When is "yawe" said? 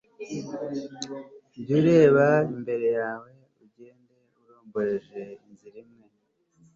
2.99-3.29